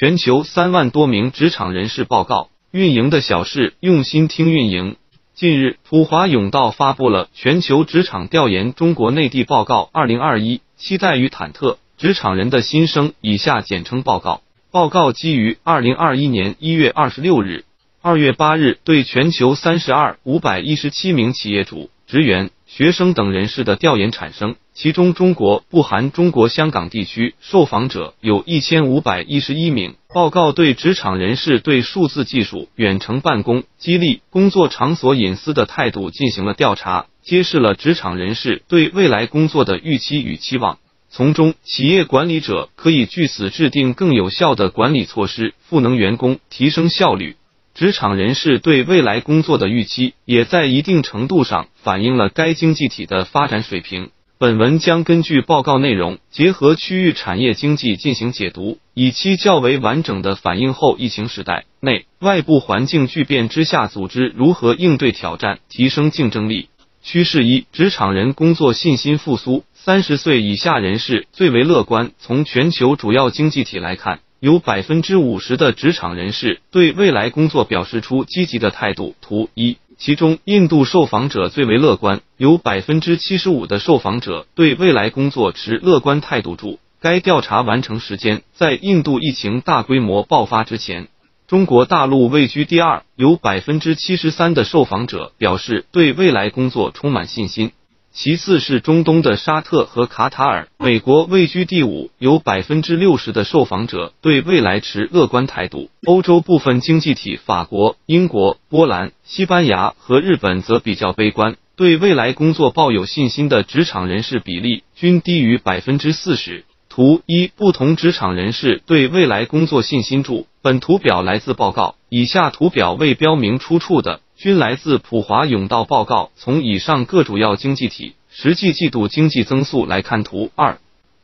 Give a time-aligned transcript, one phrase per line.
[0.00, 4.96] 全球三万多名职场人士报告，运营的小事，用心听运营。
[5.34, 13.12] 近日，普华永道发布了《全球职场调研中国内地报告二零二一》，期待与忐忑，职场人的心声。
[13.20, 14.40] 以下简称报告。
[14.70, 17.66] 报告基于二零二一年一月二十六日、
[18.00, 29.96] 二月八日对全球三十二五百一十七名企业主、职员、学生等人士的调研产生，其中中国（不含中国香港地区）受访者有一千五百一十一名。
[30.14, 40.78] 报告对职场人士对数字技术、远程办公、激励、工作场所隐私的态度进行了调查，揭示了职场人士对未来工作的预期与期望。
[41.10, 47.34] 从中，企业管理者可以据此制定更有效的管理措施，赋能员工，提升效率。
[47.80, 54.10] 职场人士对未来工作的预期，也在一定程度上反映了该经济体的发展水平。
[54.36, 66.68] 本文将根据报告内容，结合区域产业经济进行解读，以期较为完整的反映后疫情时代内外部环境巨变之下，组织如何应对挑战，提升竞争力。
[67.02, 69.64] 趋势一：职场人工作信心复苏。
[69.72, 72.10] 三十岁以下人士最为乐观。
[72.18, 79.14] 从全球主要经济体来看，有百分之五十的职场人士对未来工作表示出积极的态度。
[79.20, 86.56] 图一，其中印度受访者最为乐观，有百分之七十五的受访者对未来工作持乐观态度。
[86.56, 91.08] 注：该调查完成时间在印度疫情大规模爆发之前。
[91.46, 97.72] 中国大陆位居第二，有百分之七十三的受访者表示对未来工作充满信心。
[98.12, 105.90] 其次是中东的沙特和卡塔尔，美国位居第五，有百分之六十的受访者对未来持乐观态度。
[106.04, 116.64] 欧洲部分经济体，法国、英国、波兰、西班牙和日本则比较悲观，对未来工作抱有信心的职场人士比例均低于百分之四十。
[116.88, 120.48] 图一，不同职场人士对未来工作信心注。
[120.62, 124.20] 本图表来自报告，以下图表未标明出处的。
[124.40, 126.30] 均来自普华永道报告。
[126.34, 130.78] 从以上各主要经济体实际季度经济增速来看，图二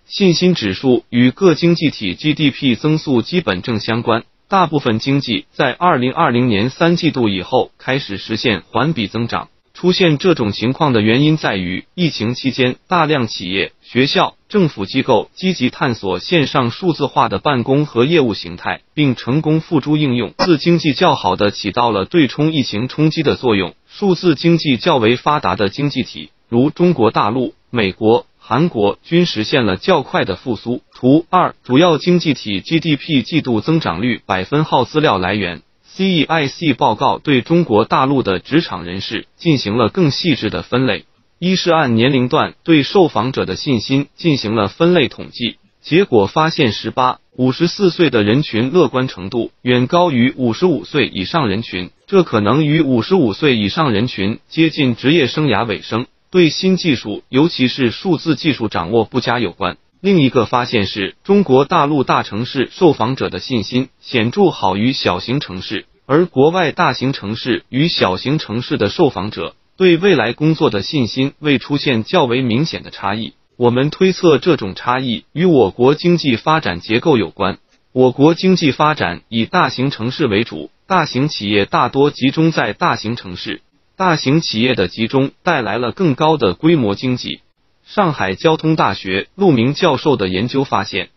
[0.04, 4.24] 信心指数与各经济体 GDP 增速基本正相关。
[4.48, 9.48] 大部分经济在二零二零年三季度以后开始实现环比增长。
[9.76, 20.32] 出现这种情况的原因在于，疫情期间大量企业、学校、政府机构积极探索线上数字化的办公和业务形态，并成功付诸应用。
[20.38, 23.74] 自经济较好的起到了对冲疫情冲击的作用。
[23.86, 30.80] 数字经济较为发达的经济体，如中国大陆、美国、韩国，均实现了较快的复苏。
[30.94, 35.60] 图二，主要经济体 GDP 季度增长率百分号资料来源。
[35.96, 41.06] CEIC 报告对中国大陆的职场人士进行了更细致的分类，
[41.38, 59.78] 一是按年龄段对受访者的信心进行了分类统计，结果发现，十八五十四岁的人群乐观程度远高于五十五岁以上人群，这可能与五十五岁以上人群接近职业生涯尾声，对新技术，尤其是数字技术掌握不佳有关。
[60.00, 73.32] 另一个发现是中国大陆大城市受访者的信心显著好于小型城市，而国外大型城市与小型城市的受访者对未来工作的信心未出现较为明显的差异。
[73.56, 77.58] 我们推测这种差异与我国经济发展结构有关。
[77.92, 83.62] 我国经济发展以大型城市为主，大型企业大多集中在大型城市，
[83.96, 87.40] 大型企业的集中带来了更高的规模经济。
[87.86, 91.10] 上海交通大学陆明教授的研究发现，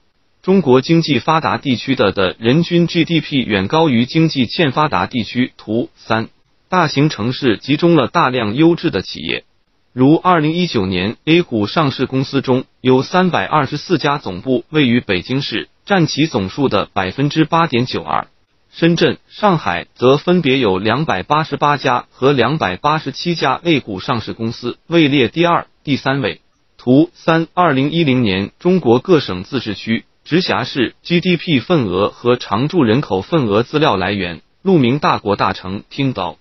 [0.44, 5.52] 中国经济发达地区的的人均 GDP 远高于经济欠发达地区。
[5.58, 6.30] 图三，
[6.70, 9.46] 大型城市集中了大量优质的企业，
[9.94, 18.28] 如二零一九年 A 股上市公司中有三百二十四家总部位于北京市，占其总数的百分之八点九二。
[18.72, 26.42] 深圳、上海则分别有两百八十八家和两百八十七家 A 股上市公司，位列第二、第三位。
[26.80, 36.38] 图三，二零一零年中国各省自治区、直辖市 GDP 份额和常住人口份额资料来源：鹿鸣大国大成听到，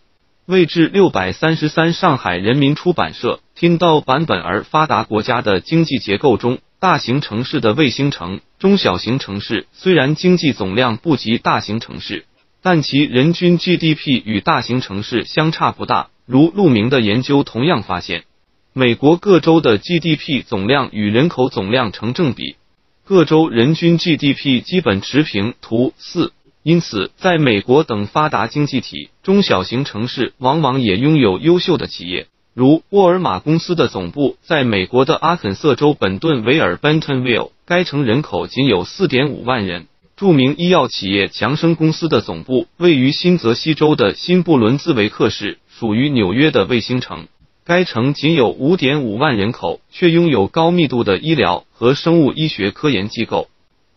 [0.46, 1.92] 位置六百三十三。
[1.92, 4.40] 上海人民出版社听到版本。
[4.40, 12.26] 而发达国家的经济结构中，大型城市的卫星城、中小型城市虽然经济总量不及大型城市，
[12.62, 16.10] 但其人均 GDP 与大型城市相差不大。
[16.26, 18.22] 如鹿鸣的研究同样发现。
[18.74, 22.56] 美国各州的 GDP 总量与人口总量成正比，
[23.04, 25.54] 各州人均 GDP 基本持平。
[25.60, 26.32] 图四，
[26.62, 39.86] 因此，在美国等发达经济体，中小型城市往往也拥有优秀的企业，如沃尔玛公司的总部在美国的阿肯色州本顿维尔 （Bentonville），该城人口仅有4.5万人。
[40.16, 47.28] 著名医药企业强生公司的总部位于新泽西州的新布伦兹维克市，属于纽约的卫星城。
[47.68, 53.48] 该城仅有五点五万人口，却拥有高密度的医疗和生物医学科研机构，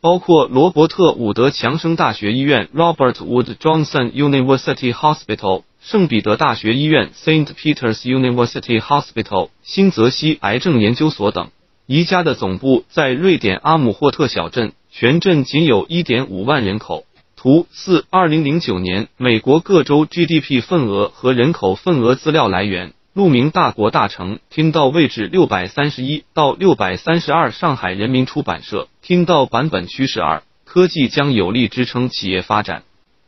[0.02, 11.48] 包括罗伯特·伍德强生大学医院 （Robert Wood Johnson University Hospital）、圣彼得大学医院 （Saint Peter's University Hospital）、新泽西癌症研究所等。
[11.86, 14.74] 宜家的总部在瑞典阿姆霍特小镇。
[14.92, 17.06] 全镇仅有一点五万人口。
[17.38, 22.92] 图四，二零零九年美国各州 GDP 份额和人口份额资料来源。
[23.14, 27.52] 路明大国大城，听到位置六百三十一到六百三十二。
[27.52, 32.84] 上海人民出版社听到版本趋势二，科技将有力支撑企业发展，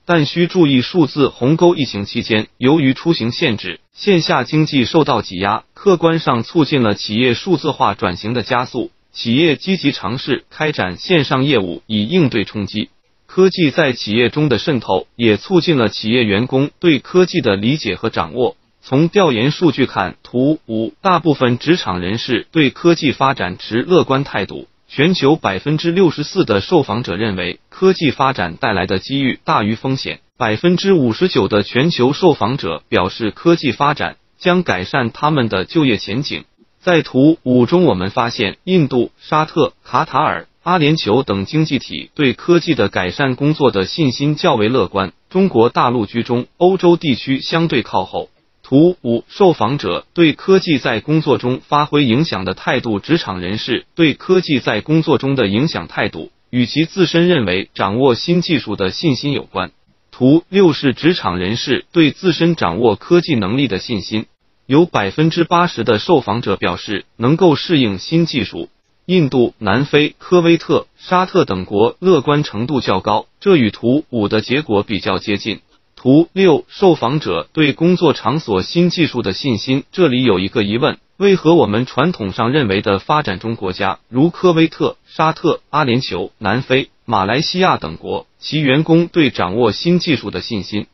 [0.06, 1.76] 但需注意数字鸿沟。
[1.76, 8.90] 疫情期间，由于出行限制，线下经济受到挤压，客观上促进了企业数字化转型的加速。
[9.12, 12.88] 企业积极尝试开展线上业务以应对冲击，
[13.26, 18.56] 科技在企业中的渗透也促进了企业员工对科技的理解和掌握。
[18.86, 24.68] 从调研数据看，图五，大部分职场人士对科技发展持乐观态度。
[24.90, 36.44] 全球百分之六十四的受访者认为科技发展带来的机遇大于风险，百分之五十九的全球受访者表示科技发展将改善他们的就业前景。
[36.82, 45.14] 在图五中，我们发现印度、沙特、卡塔尔、阿联酋等经济体对科技的改善工作的信心较为乐观。
[45.30, 48.30] 中国大陆居中，欧洲地区相对靠后。
[48.74, 59.70] 图五，受访者对科技在工作中发挥影响的态度，职场人士对科技在工作中的影响态度与其自身认为掌握新技术的信心有关。
[60.10, 64.26] 图六是职场人士对自身掌握科技能力的信心。
[64.66, 68.70] 有百分之八十的受访者表示能够适应新技术。
[69.06, 75.60] 印度、南非、科威特、沙特等国乐观程度较高，这与图五的结果比较接近。
[76.04, 79.86] 图六，受访者对工作场所新技术的信心。
[79.94, 90.88] 这里有一个疑问：为何我们传统上认为的发展中国家，如科威特、沙特、阿联酋、南非、马来西亚等国，其员工对掌握新技术的信心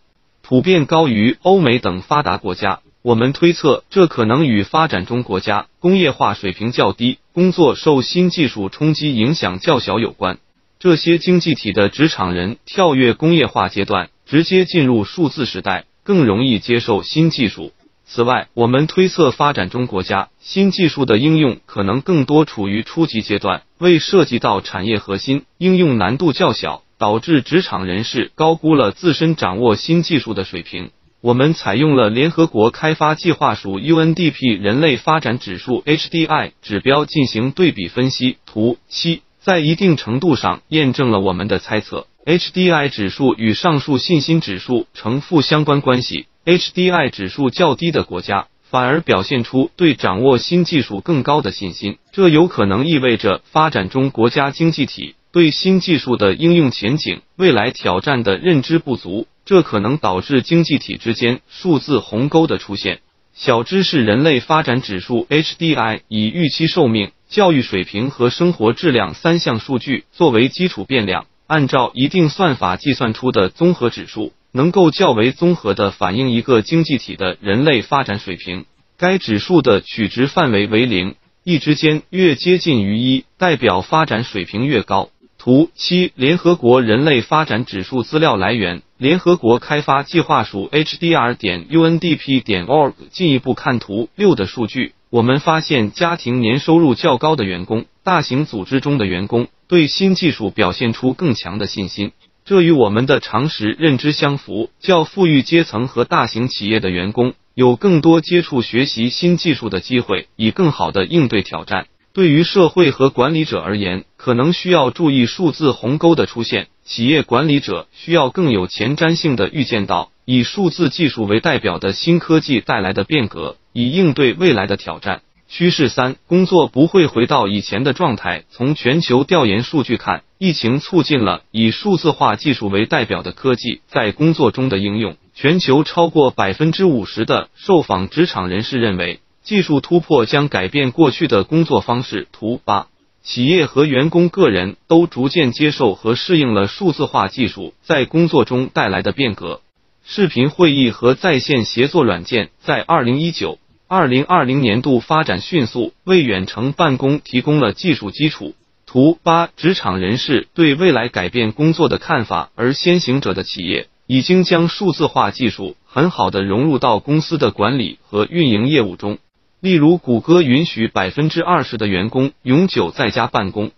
[0.44, 2.82] 普遍高于欧美等发达国家？
[3.02, 10.38] 我们推测，这可能与发展中国家工业化水平较低、工作受新技术冲击影响较小有关。
[10.78, 17.72] 这些经济体的职场人跳跃工业化阶段，直接进入数字时代，更容易接受新技术。
[18.06, 30.92] 此外，我们推测，发展中国家新技术的应用可能更多处于初级阶段，未涉及到产业核心，应用难度较小，导致职场人士高估了自身掌握新技术的水平。
[31.22, 38.38] 我们采用了联合国开发计划署 UNDP 人类发展指数 HDI 指标进行对比分析。
[38.46, 46.28] 图七在一定程度上验证了我们的猜测，HDI 指数与上述信心指数呈负相关关系。
[46.46, 59.26] HDI 指数较低的国家反而表现出对掌握新技术更高的信心，这有可能意味着发展中国家经济体对新技术的应用前景、未来挑战的认知不足。
[59.46, 63.00] 这可能导致经济体之间数字鸿沟的出现。
[63.34, 78.66] 小知识：人类发展指数 HDI 以预期寿命、教育水平和生活质量三项数据作为基础变量，按照一定算法计算出的综合指数，能够较为综合的反映一个经济体的人类发展水平。
[78.98, 85.10] 该指数的取值范围为零一之间，越接近于一，代表发展水平越高。
[85.38, 92.94] 图七，联合国人类发展指数资料来源：联合国开发计划署 HDR 点 UNDP 点 org。
[93.12, 102.12] 进一步看图六的数据，我们发现家庭年收入较高的员工，大型组织中的员工对新技术表现出更强的信心，
[102.46, 104.70] 这与我们的常识认知相符。
[104.80, 111.88] 较富裕阶层和大型企业的员工有更多接触学习新技术的机会，以更好的应对挑战。
[112.20, 116.68] 对于社会和管理者而言，可能需要注意数字鸿沟的出现。
[116.84, 125.22] 企业管理者需要更有前瞻性的预见到以数字技术为代表的新科技带来的变革，以应对未来的挑战。
[125.48, 128.44] 趋势三：工作不会回到以前的状态。
[128.50, 135.16] 从全球调研数据看，疫情促进了以数字化技术为代表的科技在工作中的应用。
[135.34, 139.22] 全球超过百分之五十的受访职场人士认为。
[139.50, 142.28] 技术突破将改变过去的工作方式。
[142.32, 142.86] 图八，
[143.24, 149.62] 企业和员工个人都逐渐接受和适应了数字化技术在工作中带来的变革。
[150.06, 158.54] 视频会议和在线协作软件在二零一九、二零二零年度发展迅速，为远程办公提供了技术基础。
[158.86, 169.18] 图八：职场人士对未来改变工作的看法，而先行者的企业已经将数字化技术很好的融入到公司的管理和运营业务中。
[169.62, 173.72] 例如，谷歌允许百分之二十的员工永久在家办公，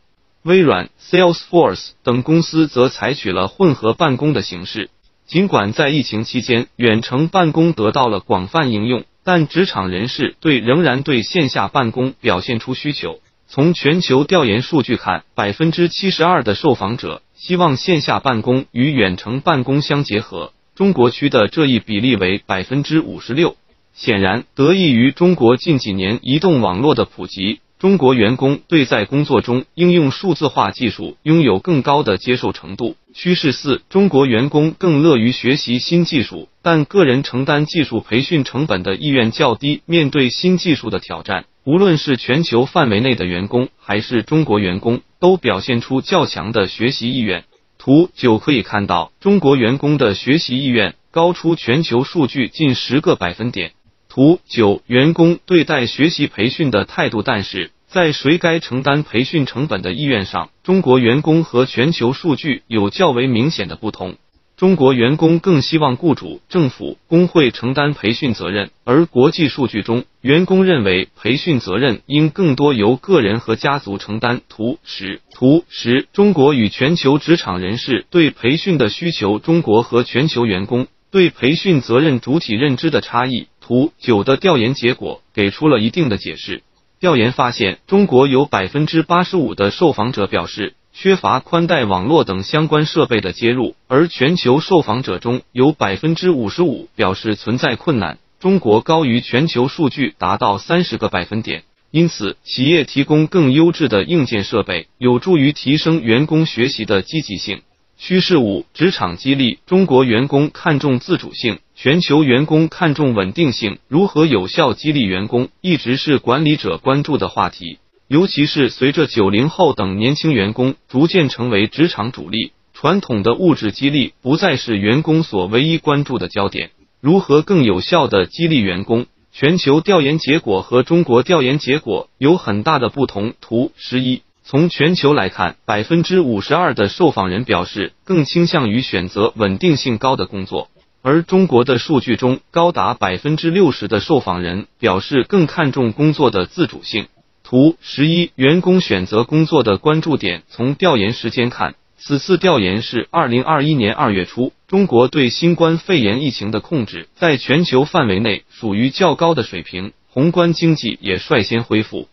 [0.43, 4.91] 微软、Salesforce 等公司则采取了混合办公的形式。
[5.25, 13.19] 尽管在疫情期间，远程办公得到了广泛应用，但职场人士对仍然对线下办公表现出需求。
[13.47, 20.53] 从全球调研数据看，百分之七十二的受访者希望线下办公与远程办公相结合。
[20.75, 23.55] 中国区的这一比例为百分之五十六。
[23.93, 32.95] 显然，得益于中国近几年移动网络的普及，中国员工对在工作中应用数字化技术拥有更高的接受程度。
[33.13, 39.81] 趋势四：中国员工更乐于学习新技术，但个人承担技术培训成本的意愿较低。
[39.85, 41.45] 面对新技术的挑战。
[41.63, 47.43] 无论是全球范围内的员工，还是中国员工，都表现出较强的学习意愿。
[47.77, 53.73] 图九可以看到，中国员工的学习意愿高出全球数据近十个百分点。
[54.13, 64.15] 图九，员工对待学习培训的态度，但是在谁该承担培训成本的意愿上，中国员工和全球数据有较为明显的不同。
[64.57, 74.41] 中国员工更希望雇主、政府、工会承担培训责任，而国际数据中，员工认为培训责任应更多由个人和家族承担。
[74.49, 83.47] 图十，图十，中国与全球职场人士对培训的需求，中国和全球员工对培训责任主体认知的差异。
[83.61, 86.63] 图九的调研结果给出了一定的解释。
[86.99, 90.73] 调研发现，中国有百分之八十五的受访者表示。
[90.93, 98.17] 缺乏宽带网络等相关设备的接入，而全球受访者中有百分之五十五表示存在困难。
[98.41, 107.61] 中国高于全球数据达到三十个百分点，因此企业提供更优质的硬件设备，有助于提升员工学习的积极性。
[108.03, 109.59] 趋势五：职场激励。
[109.67, 113.77] 中国员工看重自主性，全球员工看重稳定性。
[113.87, 117.77] 如何有效激励员工，一直是管理者关注的话题。
[118.07, 126.71] 尤其是随着九零后等年轻员工逐渐成为职场主力，传统的物质激励不再是员工所唯一关注的焦点。
[127.01, 129.05] 如何更有效的激励员工？
[129.31, 133.35] 全球调研结果和中国调研结果有很大的不同。
[133.41, 140.69] 图十一，从全球来看，百分之五十二的受访人表示更倾向于选择稳定性高的工作，
[141.01, 147.07] 而中国的数据中，高达百分之六十的受访人表示更看重工作的自主性。
[147.45, 150.43] 图十一，员工选择工作的关注点。
[150.49, 154.51] 从调研时间看，此次调研是二零二一年二月初。
[154.67, 162.09] 中国对新冠肺炎疫情的控制在全球范围内属于较高的水平，宏观经济也率先恢复，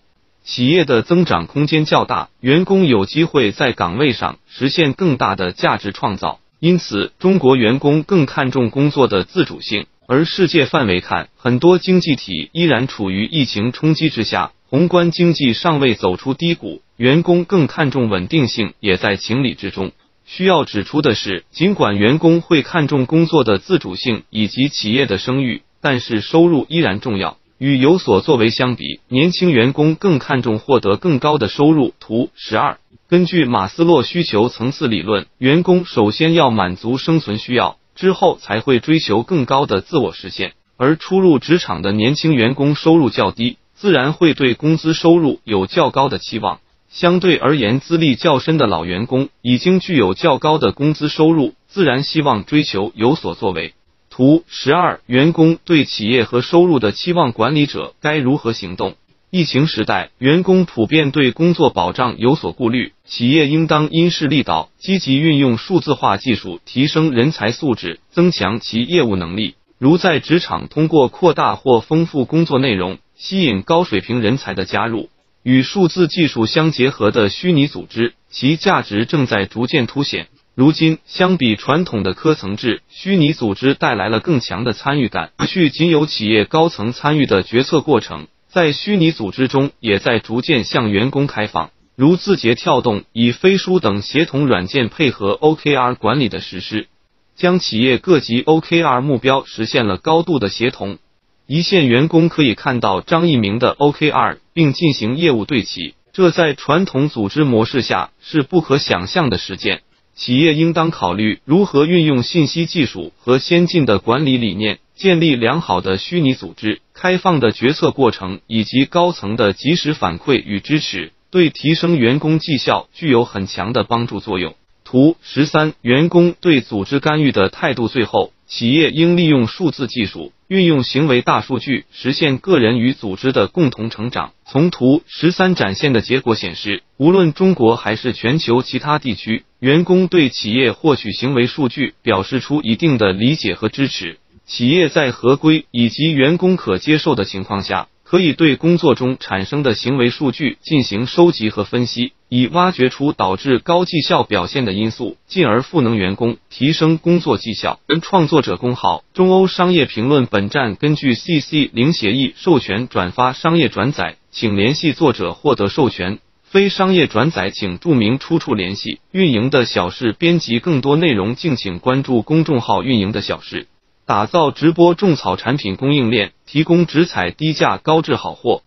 [0.49, 6.40] 企业的增长空间较大，员工有机会在岗位上实现更大的价值创造。
[6.59, 9.85] 因此，中国员工更看重工作的自主性。
[10.07, 14.52] 而世界范围看，很多经济体依然处于疫情冲击之下。
[14.71, 19.93] 宏观经济尚未走出低谷，员工更看重稳定性，也在情理之中。
[20.25, 27.37] 需要指出的是，尽管员工会看重工作的自主性以及企业的声誉，但是收入依然重要。
[27.59, 31.93] 与有所作为相比，年轻员工更看重获得更高的收入。
[31.99, 40.53] 图十二，根据马斯洛需求层次理论，员工首先要满足生存需要，之后才会追求更高的自我实现。
[40.77, 43.59] 而初入职场的年轻员工收入较低。
[43.75, 46.59] 自然会对工资收入有较高的期望。
[46.91, 53.75] 相对而言，资历较深的老员工已经具有较高的工资收入，自然希望追求有所作为。
[54.19, 58.97] 图十二，员工对企业和收入的期望，管理者该如何行动？
[59.31, 69.55] 疫情时代，员工普遍对工作保障有所顾虑，企业应当因势利导，积极运用数字化技术，提升人才素质，增强其业务能力。
[69.79, 72.99] 如在职场通过扩大或丰富工作内容。
[73.15, 75.11] 吸引高水平人才的加入，
[75.45, 80.27] 与数字技术相结合的虚拟组织，其价值正在逐渐凸显。
[80.59, 85.31] 如今，相比传统的科层制，虚拟组织带来了更强的参与感。
[85.37, 91.71] 过去仅有企业高层参与的决策过程，在虚拟组织中也在逐渐向员工开放。
[91.95, 96.88] 如字节跳动以飞书等协同软件配合 OKR 管理的实施，
[97.37, 100.99] 将企业各级 OKR 目标实现了高度的协同。
[101.47, 109.83] 一线员工可以看到张一鸣的 OKR，并进行业务对齐，这在传统组织模式下是不可想象的实践。
[110.19, 124.57] 企业应当考虑如何运用信息技术和先进的管理理念，建立良好的虚拟组织、开放的决策过程以及高层的及时反馈与支持，对提升员工绩效具有很强的帮助作用。
[124.88, 127.88] 图十三，员工对组织干预的态度。
[127.88, 134.33] 最后，企业应利用数字技术，运用行为大数据，实现个人与组织的共同成长。
[134.47, 144.16] 从图十三展现的结果显示，无论中国还是全球其他地区，员工对企业获取行为数据表示出一定的理解和支持。
[144.47, 147.88] 企业在合规以及员工可接受的情况下。
[148.09, 157.81] 可以对工作中产生的行为数据进行收集和分析，以挖掘出导致高绩效表现的因素，进而赋能员工，提升工作绩效。
[158.00, 160.25] 创作者工号：中欧商业评论。
[160.25, 166.19] 本站根据 CC 零协议授权转发商业转载，请联系作者获得授权。
[166.45, 169.00] 非商业转载请注明出处联系。
[169.12, 173.67] 运营的小事编辑更多内容，敬请关注公众号“运营的小事”。
[174.09, 178.62] 打造直播种草产品供应链，提供直采低价高质好货。